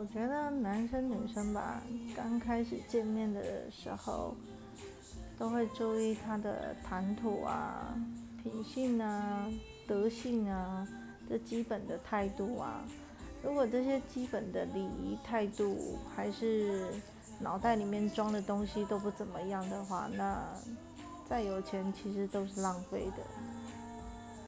[0.00, 1.82] 我觉得男生女生吧
[2.16, 4.34] 刚开始见面的时候
[5.38, 7.94] 都会注意他的谈吐啊
[8.42, 9.46] 品性啊
[9.86, 10.88] 德性啊
[11.28, 12.82] 这基本的态度啊。
[13.42, 16.86] 如果这些基本的礼仪态度还是
[17.38, 20.42] 脑袋里面装的东西都不怎么样的话那
[21.28, 23.69] 再有钱其实都是浪费的。